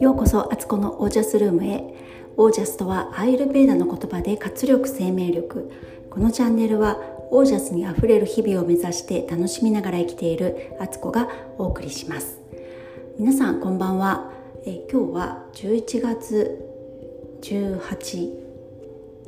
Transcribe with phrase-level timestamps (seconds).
[0.00, 1.84] ようこそアツコのオージャスルームへ。
[2.36, 5.70] オージャスとはアイルベーダの言葉で活力生命力。
[6.08, 6.98] このチャンネルは
[7.30, 11.28] オージャスにあふれる日々を目指して楽しみながら生きているアツコが
[11.58, 12.38] お送りします。
[13.18, 14.32] 皆さんこんばんは。
[14.64, 16.58] え今日は11月
[17.42, 18.32] 18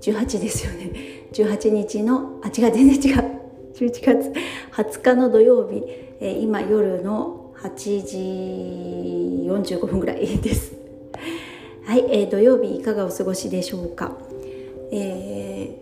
[0.00, 0.90] 18ですよね。
[1.32, 3.39] 18日のあ違う全然違う。
[3.74, 4.32] 11月
[4.72, 5.82] 20日の土曜日、
[6.20, 10.72] え今夜の8時45分ぐらいです。
[11.84, 14.16] はい、えー、土曜日いかがお過ごしでしょうか？
[14.92, 15.76] え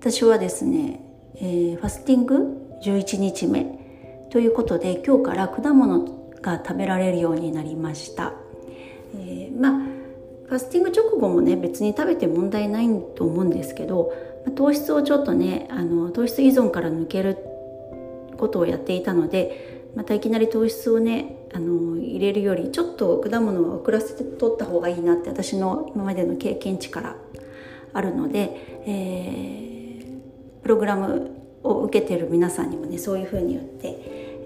[0.00, 1.00] ー、私はですね、
[1.36, 3.78] えー、ファスティング？11日目
[4.30, 8.34] ということで今日から果物が食べられるようになりました。
[9.14, 9.80] えー、まあ
[10.48, 14.12] ファスティング直後もね別に食べて問題ないと思うんですけど
[14.52, 17.38] 糖質をちょっとねあの糖質依存から抜ける
[18.36, 27.16] ことをやっていたのでまたいきなり糖質をねあの入れるよりちょっと果物を遅らせて取った方がいいなって私の今までの経験値から
[27.92, 31.30] あるので、えー、プログラム
[31.62, 33.88] を受けてる皆さんにもねそういうふうに言って、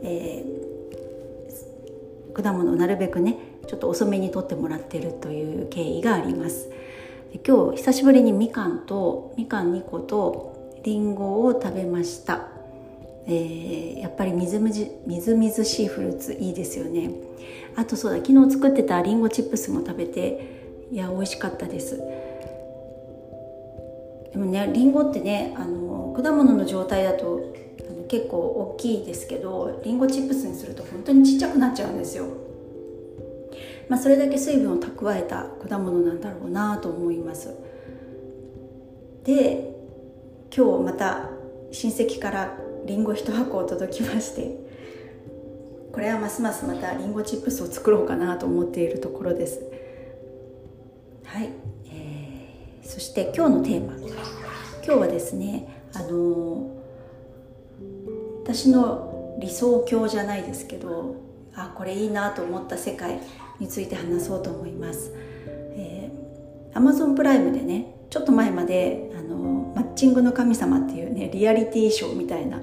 [0.02, 6.70] えー、果物をなるべくねちょっと遅めに取ってもらってるという経緯があります。
[7.46, 12.48] 今日久しぶりにみかんとみかん2個とりんごを食べました。
[13.26, 17.10] えー、やっぱりみずみずみずみずしいフルーツいいですよね。
[17.76, 21.98] あとそうだ昨日作ってたりんごチップスも食べていや美味しかったです。
[24.32, 27.54] でもねりんごってねあの果物の状態だと
[28.08, 32.47] 結構大きいですけどりんごチップスにすると本当にちっちゃくなっちゃうんですよ。
[33.88, 37.54] まあそれだけ水分を蓄えた果物なんだろうなと思います。
[39.24, 39.74] で
[40.54, 41.30] 今日また
[41.70, 44.56] 親戚からりんご1箱届きまして
[45.92, 49.60] これはますますまたりんごチップスを作ろうかなと思っているところです。
[51.24, 51.50] はい、
[51.90, 53.96] えー、そして今日のテーマ。
[54.84, 56.70] 今日はですねあの、
[58.42, 61.16] 私の理想郷じゃないですけど
[61.54, 63.20] あこれいいなと思った世界。
[63.58, 65.12] について話そうと思います、
[65.76, 72.62] えー、Amazon プライムでねちょっと前まであのマッチングの神様っていうねリアリティショーみたいな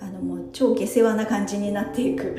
[0.00, 2.36] あのもう超下世話な感じになっていく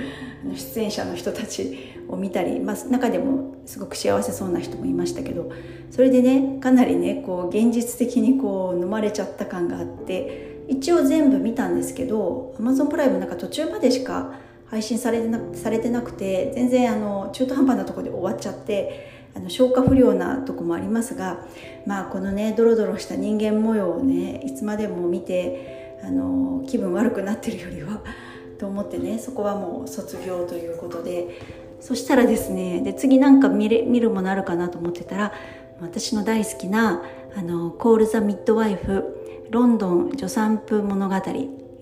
[0.56, 5.51] 出演者の人たちを見たり、まあ、中でもすごく幸せそうな人もいましたけど
[5.91, 14.33] それでねかなりねこう現実的にこう飲まれちゃった感があって一応全部見たんですけど Amazon プライムなんか途中までしか
[14.72, 21.46] 配信されてなされてなくて全然あの中途半端なとこで終わっちゃってあの消化不良なとこもありますが
[21.86, 28.02] まあこのねドロドロした人間模様をねいつまでも見てあの気分悪くなってるよりは
[28.58, 31.40] と思ってねそこはもう卒業ということで
[31.81, 35.34] そしたらですねで次なんか見れ見るものあるかなと思ってたら
[35.81, 37.02] 私の大好きな
[37.36, 39.04] あのコール・ザ・ミッドワイフ
[39.50, 41.16] ロンドン助産婦物語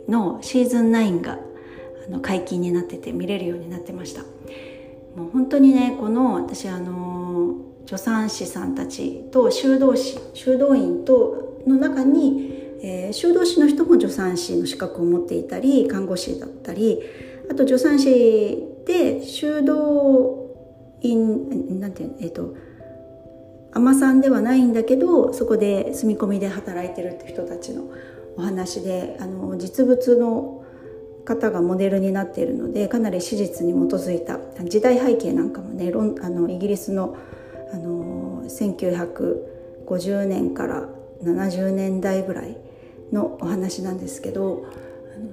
[0.08, 1.38] のシーズン9が
[2.10, 4.24] の解禁になってて見れるようになってました。
[5.16, 7.56] もう本当にねこの私あの
[7.86, 17.02] 助産師さんたちと修道士修道院との中に、えー、修道士の人も助産師の資格を持っていたり看護師だったり
[17.50, 20.50] あと助産師で修道
[21.02, 22.56] 院なんていうえっ、ー、と
[23.72, 27.84] 海女さんではないんだけどそこで住み込みで働いてるって人たちの
[28.38, 30.59] お話であの実物の
[31.30, 35.92] 方がモデルになっているのでかなり史実に基づいた時代背景なんかもね
[36.24, 37.16] あのイギリスの
[37.72, 40.90] あの1950年から
[41.24, 42.58] 70年代ぐらい
[43.14, 44.66] のお話なんですけど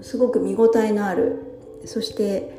[0.02, 2.52] すごく見応えのあるそして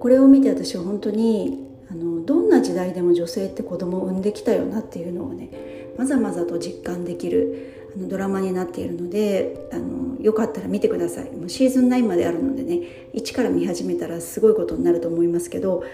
[0.00, 5.50] これを見て私は本当にあのどんな時代でも女性って子供を産んできたよなっていうのをね
[5.96, 11.30] まざまざと実感できるのドラマになっているのであのよかったら見てください。
[11.32, 12.80] もうシーズン9まであるのでね
[13.14, 15.84] 1から見始めたらすごいことになると思いますけど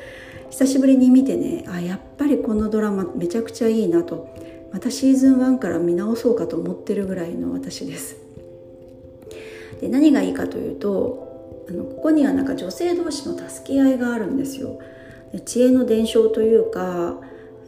[0.50, 4.29] 久しぶりに見てねあやっぱりこのドラマめちゃくちゃいいなと。
[4.73, 8.17] またシーズン1から見直そうかと思ってるぐらいの私です。
[9.81, 14.79] で何がいいかというとあのここにはなんか女性同士の助け合いがあるんですよ。
[15.44, 17.19] 知恵の伝承というか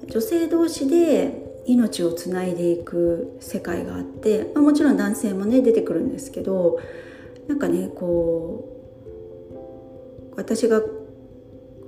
[0.09, 6.79] 女性同士で命をつないでいく世界があって、まあ、もちろん男性もね出てくるんですけど
[7.49, 8.69] なんかねこ
[10.33, 10.83] う私が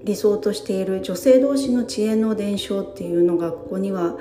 [0.04, 4.16] 理想としている女性同士の知恵の伝承っていうのがここには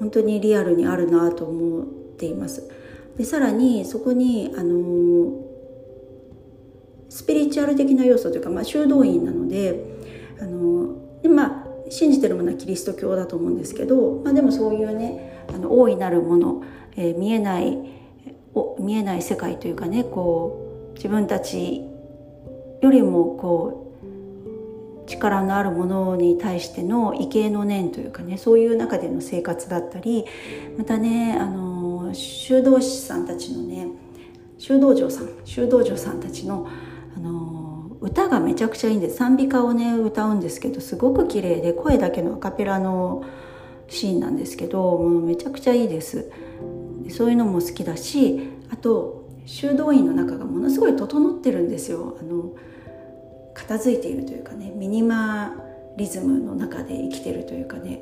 [0.00, 1.86] 本当にリアルにあるなと思っ
[2.16, 2.68] ています。
[3.16, 5.44] でさらにそこにあの
[7.08, 9.84] スピリチュアル的な要素というか、まあ、修道院なので
[10.40, 11.59] あのでまあ
[11.90, 16.62] 信じてるものはキリスト教だと思うんですけど、まあ、でもそういうねあの大いなるもの、
[16.96, 17.76] えー、見えない
[18.54, 21.82] お見えない世界というかねこう自分たち
[22.80, 23.86] よりもこ
[25.04, 30.24] う力のあるものに対しての畏敬の念というかねそういう中での生活だったり
[30.78, 33.88] またねあの修道士さんたちのね
[34.58, 36.68] 修道場さん修道場さんたちの
[37.16, 37.59] あの
[38.00, 43.24] 歌がめちゃくちゃいいんです賛美歌をね歌うんですけどすごく綺麗で声だけのアカペラの
[43.88, 46.30] シーンなんですけどもうめちゃくちゃいいです。
[47.10, 52.16] そういうのも好きだしあと修道院の中がものすごい整ってるんですよ。
[52.20, 52.52] あの
[53.52, 55.56] 片付いているというかねミニマ
[55.96, 58.00] リズムの中で生きてるというかね。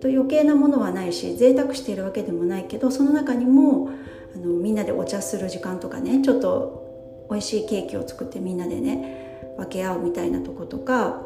[0.00, 3.88] と余計なものはないし贅沢しているわけでもないけどその中にも
[4.34, 9.23] あのみんなでお茶する時間とかねちょっと美味しいケーキを作ってみんなでね
[9.56, 11.22] 分け合うみたいなとことか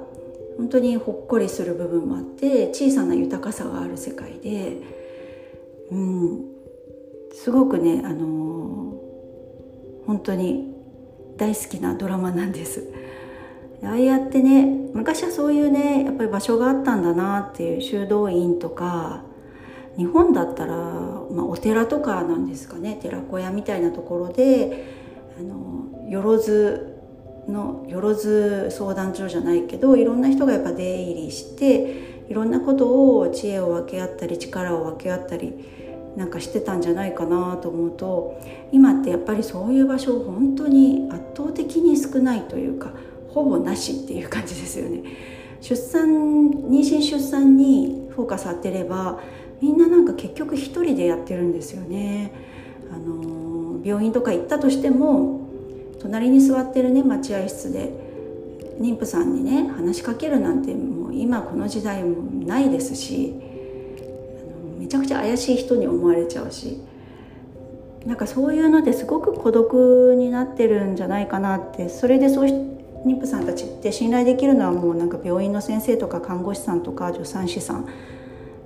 [0.57, 4.79] 本当にほっこりする部分もあって小さな豊かさがある世界で
[5.91, 6.45] うん
[7.33, 8.95] すごくねあの
[10.07, 10.75] 本当に
[11.37, 12.83] 大好きなドラマなんです。
[13.85, 19.23] ああやってね昔はそういうねやっぱり場所があったんだなっていう修道院とか
[19.97, 24.85] 日本だったら、まあ、お寺とかなんですかね寺子屋みたいなところで
[25.39, 26.98] あのよろず
[27.49, 35.55] のよろず相談所じゃないけどいろんな人がやっぱ出入りしていろんなことを知恵を分け合ったり力を分け合ったり
[36.17, 38.41] なんかしてたんじゃないかなと思うと
[38.73, 42.93] 今ってやっぱりそういう場所本当に圧倒的に少ないというか
[43.29, 45.03] ほぼなしっていう感じですよね。
[45.61, 46.09] 出産
[46.51, 49.21] 妊娠出産にフォーカス当てれば
[49.61, 52.33] みんななんか結局一人でやってるんですよね。
[52.93, 55.48] あの病院とか行ったとしても
[56.01, 58.07] 隣に座ってるね待合室で。
[58.81, 66.81] 妊婦さんにね話しかけるなんてもう今この時代もないですしあのめちゃくちゃ怪しい人に思われちゃうし。
[68.07, 71.89] なんかそういうのですごく孤独になってるんじゃないかなって。
[71.89, 77.89] それでそう妊婦さんたちって信頼できるのはもうなんか病院の先生とか看護師さんとか助産師さん。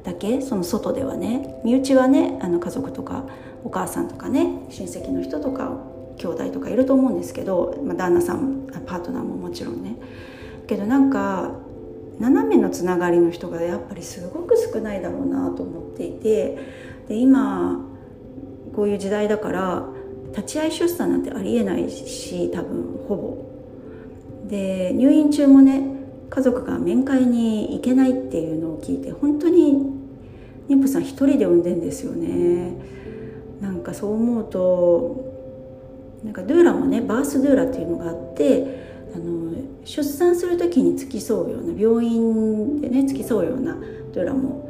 [0.05, 0.43] だけ？
[0.43, 1.61] その外ではね。
[1.65, 3.25] 身内はねあの家族とか
[3.65, 5.73] お母さんとかね親戚の人とか
[6.23, 9.97] 兄弟とかいると思うんですけど、まあ、旦那さんパートナーももちろんね。
[10.69, 11.51] けどなんか
[12.21, 16.57] 斜めのつながりの人がやっぱりすごく少ないだろうなと思っていて
[17.09, 17.81] で今
[18.77, 19.87] こういう時代だから
[20.29, 23.53] 立ち会い出産なんてありえないし多分ほぼ。
[24.49, 25.83] で入院中もね
[26.31, 29.93] 家族が面会に行けないっていうのを聞いて本当に
[30.69, 32.77] 妊婦さん一人で産んでんですよね。
[33.61, 35.32] なんかそう思うと
[36.25, 38.83] なんかドゥーラもねバースドゥーラっていうのがあって
[39.15, 39.53] あの
[39.85, 43.75] 出産する時に付き添うような病院でね付き添うような
[44.13, 44.63] ドゥーラも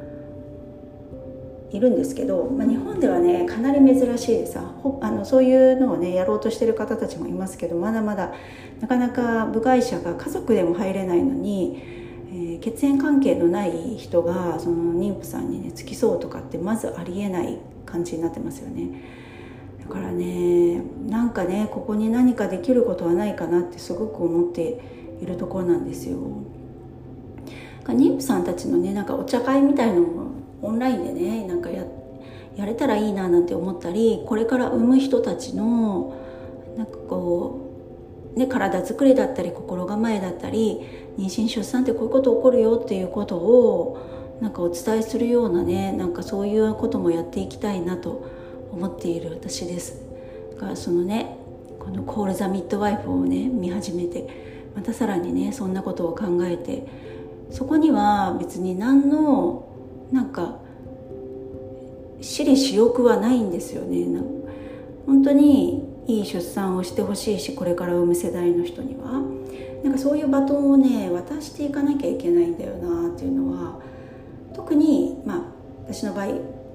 [1.73, 4.63] いるんですけど、まあ、日本ではねかなり珍しいでさ
[5.01, 8.33] あのそういうのをねやろうとしてる方たちもいますけどまだまだ
[8.81, 11.83] なかなか部外者が家族でも入れないのに、
[12.29, 18.89] えー、血縁関係のない人がその妊婦さんにね付き添うとかってまずありえない感じになってますよね。
[19.83, 24.81] だからねなんかねここに何かできることはないかなってすごく思って
[25.21, 26.19] いるところなんですよ。
[27.85, 30.31] 妊婦さんたちのねなんかお茶会みたいのも
[30.63, 31.85] オンラインでねなんかや
[32.57, 36.17] やれたらいいななんて思ったりこれから産む人たちの
[36.77, 37.61] なんかこ
[38.37, 40.81] う、ね、体作りだったり心構えだったり
[41.19, 48.29] 妊娠出産ってこういうこと起こるよっていうことをなんかお伝えするようなねなんかそういうこともやっていきたいなと
[48.73, 50.03] 思っている私です。
[50.55, 51.37] だからそのね
[51.79, 54.27] この「コール・ザ・ミッドワイフ」をね見始めて
[54.75, 56.87] またさらにねそんなことを考えて
[57.51, 59.65] そこには別に何の
[60.11, 60.57] なんか
[62.21, 64.07] 私利私欲はないんですよね
[65.07, 69.23] 本当にいい出産をしてほしいしこれから産む世代の人には
[69.83, 73.81] なんかそういうバトンをね渡していかなきゃいけないんだよなっていうのは
[74.55, 75.43] 特にまあ
[75.87, 76.27] 私の場合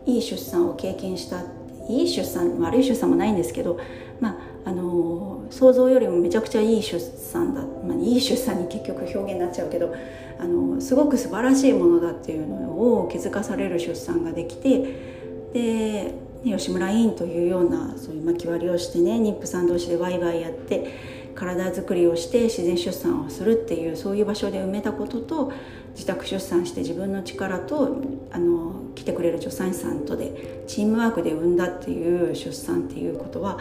[0.06, 1.44] いい出産を経験した
[1.89, 3.79] いい出産悪い出産もないんですけど
[4.20, 9.96] まああの想像よりもめちゃくちゃいい出産だ、まあ、いい出産に結局表現になっちゃうけど
[10.39, 15.17] あのすごく素晴らしいものだっていうのを気づかされる出産ができて
[15.53, 16.13] で
[16.44, 25.51] 吉村委員というようなそういう巻き割りをしてね妊婦さん同士でワイワイやって体づくりをして自然出産をするっていうそういう場所で埋めたことと
[25.98, 33.58] 自宅出産して自分の力とあの来てくれる助産師さんとでチームワークで産んだっていう出産っていうことは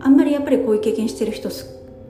[0.00, 1.48] あんまりやっぱりこういう経験してる人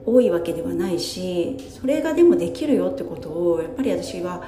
[0.03, 4.43] 多いわけではないしそれがでもできるよってことをやっぱり私は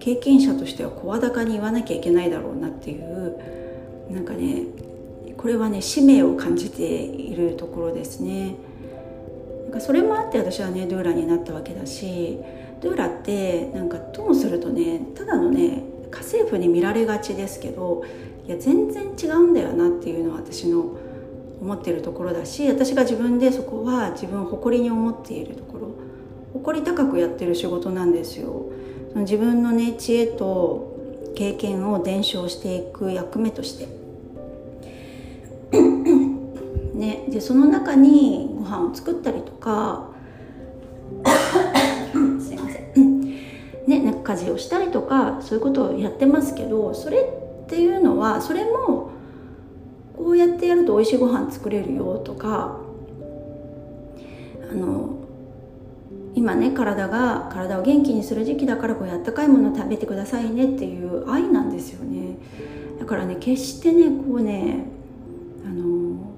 [0.00, 3.38] 経験者としては声高に言わなきゃいけないだろうなっていう
[4.10, 4.64] なんかね
[5.38, 8.56] これはね使命を感じているところですね。
[9.64, 12.38] なんかそれもあって私はねドゥーラになったわけだし
[12.80, 18.04] ドゥーラってなんかともするとねただのね家政婦に見られがちですけど
[18.46, 20.96] いや全然違うんだよなっていうのは私の
[21.60, 25.90] 思ってるところだし私が自分でそこは自分を誇りに思っているところ
[26.54, 28.64] 誇り高くやってる仕事なんですよ。
[29.12, 30.96] その自分のね知恵と
[31.36, 34.00] 経験を伝承していく役目として。
[36.94, 40.09] ねでその中にご飯を作ったりとか
[43.90, 49.10] ねなんか家事をしたりとかそういうことをやってますけどそれっていうのはそれも
[50.16, 52.78] こうやってやると美味しいご飯作れるよとか
[54.70, 55.16] あの
[56.34, 62.36] 今ね体が体を元気にする時期だからこうやったかいもの食べてくださいねっていう愛なんですよね。
[63.00, 64.84] だからね決してねこうね
[65.66, 66.32] あの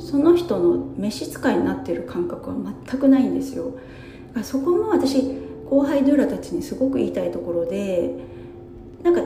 [0.00, 2.56] その人の召使いになってる感覚は
[2.88, 3.74] 全くないんですよ。
[4.42, 8.10] そこも私後輩ドゥーラたちにすごく言いたいところで
[9.02, 9.22] なんか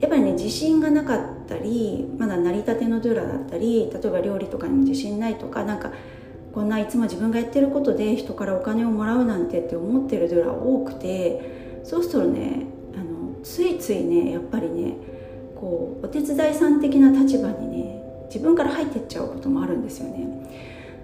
[0.00, 5.92] やっぱりね自信がなかったりまだ成り立てのドゥーラだったり例えば料理とかにも自信ないとかなんか
[6.52, 14.96] こんないつも自分がやってることで人からお金をもらうなんてって思ってるドゥーラ多くてそうするとねあのついついねやっぱりね
[15.54, 20.26] こうお手伝いさん的な立場にね自分から入ってっちゃうこともあるんですよね。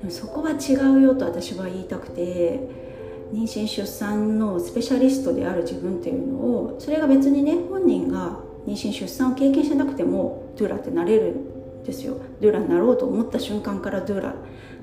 [0.01, 2.88] でもそこは違うよと私は言いたくて
[3.33, 12.19] 妊娠出産のスペシャリストである自分っていうのをそれが別にね本人が妊娠出産を経験してなくてもドゥーラってなれるんですよ。
[12.41, 14.35] ドゥーラになろうと思った瞬間からドゥーラ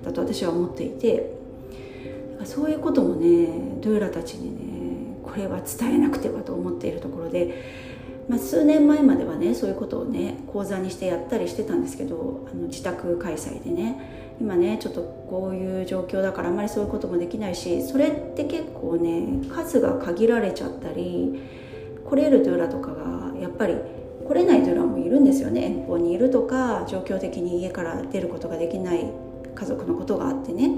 [0.03, 1.45] だと私は思っていて。
[2.45, 3.47] そういうこともね
[3.81, 7.63] ドゥーラたちにねこれは伝えなくてはと思っているところで、
[8.29, 14.24] まあ、数年前まではねそういうことをね講座にしてやったりしてたんですけどあの自宅開催でね。
[14.39, 21.41] 今ねちょっとこういう状況だからあんまりそういうこともできないしそれって結構ね数が限られちゃったり
[22.05, 23.75] 来れるドゥーラとかがやっぱり
[24.27, 25.65] 来れないドゥーラもいるんですよね。
[25.65, 29.11] 遠方にいるとか状況的に家から出ることができない
[29.53, 30.71] 家族のことがあってね。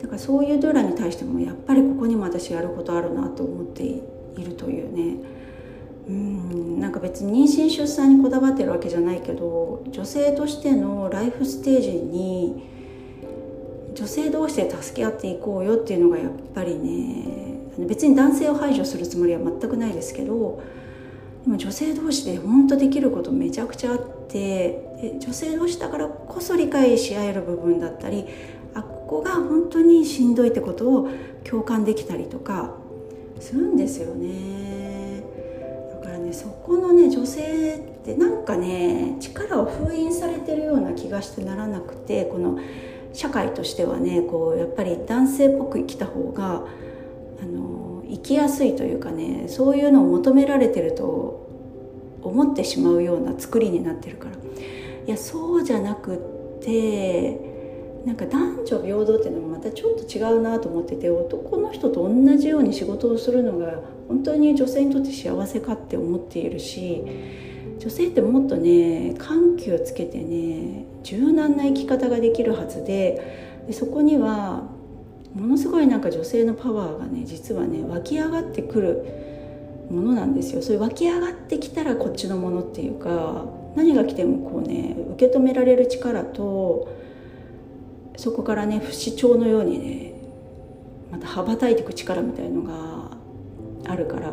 [0.00, 4.02] だからそういうドゥーラに対してもやっぱりここにも私やることあるなと思ってい
[4.44, 5.43] るというね。
[6.08, 12.68] うんなんか別に妊娠出産にこだわってるわけじゃないけど女性としてのライフステージに
[13.94, 20.62] 女性同士で助け合っていこうよっていうのがやっぱりね別に男性を排除するつもりは全くないですけど
[21.44, 28.26] でも女性同士で本当できることめちゃくちゃあって女性同士だからこそ理解し合える部分だったり
[28.74, 31.08] あここが本当にしんどいってことを
[31.44, 32.74] 共感できたりとか
[33.40, 34.83] するんですよね。
[36.34, 42.58] そこのね女性ってなんかね力を封印されてるような気がしてならなくてこの
[43.12, 46.64] 社会としてはねこうやっぱり男性っぽく生きた方が
[47.40, 51.48] あの生きやすいというかねそういうのを求められてると
[52.22, 54.34] 思ってしまうような作りになってるから。
[55.06, 56.18] いやそうじゃなくっ
[56.64, 57.53] て
[58.04, 67.02] なんか男女平等っていうのもまたちょっと違うなと思ってて男の人と同じように仕事をするのが本当に女性にとって幸せかって思っているし
[67.78, 74.64] 女性ってもっとね緩急をつけてね柔軟な生き方ができるはずででそこには
[75.34, 80.62] ものすごいなんか女性のパワーがね実はね湧き上がってくるものなんですよ。
[80.62, 83.44] それ湧き上がってきたらこっちのものっていうか
[83.74, 86.88] 何が来てもこうね受け止められる力と
[88.16, 90.14] そこからね不死鳥のようにね
[91.10, 93.16] また羽ばたいていく力みたいのが
[93.86, 94.32] あるから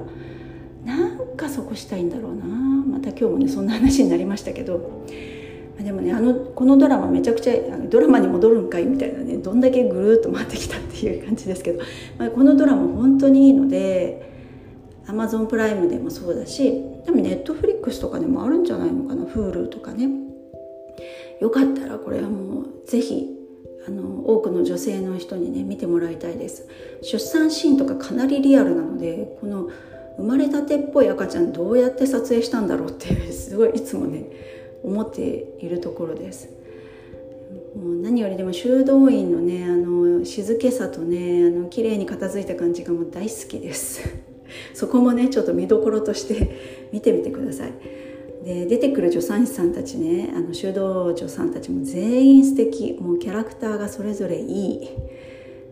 [0.85, 2.45] なんかそこしたいんだろうな。
[2.45, 5.05] また今日もねそんな話になりましたけど。
[5.79, 7.53] でもねあのこのドラマめちゃくちゃ
[7.89, 11.81] ドラマに戻るんかいみたいなねどんだけぐるっと回ってきたっていう感じですけど、
[12.19, 14.31] まあ、このドラマ本当にいいので
[15.07, 16.71] アマゾンプライムでもそうだし
[17.05, 20.07] でもネットフリックスとかでもあるんじゃないのかな Hulu とかね。
[21.39, 23.40] よかったらこれはもうぜひ
[23.87, 26.67] あの多くの女性の人にね見てもらいたいです。
[27.01, 29.69] 出産シーンとかかなりリアルなのでこの
[30.17, 34.25] 生まれたてっぽい赤ちゃんどうやって撮影したんだろうってすごいいつもね
[34.83, 36.49] 思っているところです。
[37.75, 44.01] もう何よりでも修道院のねあの静けさとねあの綺麗に片付いた感じがもう大好きです。
[44.73, 47.73] そこもねちょっと見どころとして見てみてください。
[48.43, 52.97] で出てくる助産師さんたちねあの修道女さんたちも全員素敵。
[52.99, 54.89] もうキャラクターがそれぞれいい。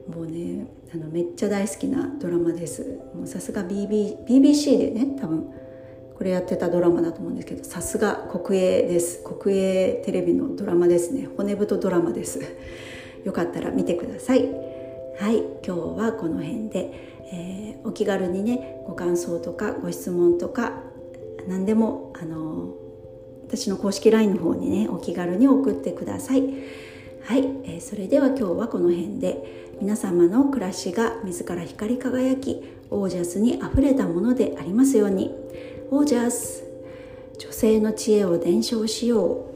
[0.08, 3.00] もうねあのめっちゃ大好きなドラマです。
[3.16, 5.52] もうさすが BB BBC でね多分
[6.16, 9.24] これやってたドラマだと思うんですけどさすが国営です。
[9.24, 11.28] 国営テレビのドラマですね。
[11.38, 12.40] 骨太ドラマです。
[13.24, 14.44] よかったら見てください。
[15.20, 16.92] はい今日はこの辺で、
[17.32, 20.84] えー、お気軽にねご感想とかご質問とか
[21.48, 22.74] 何でもあの
[23.48, 26.44] 私の公式 LINE の方にねお気軽に送ってください。
[27.24, 35.34] はい、えー、それでは今日はこの辺で皆様の暮らしが自ら光り輝きオージャスにあふれたものでありますように。
[35.92, 36.64] オージャス
[37.40, 39.49] 女性の知恵を伝承しよう。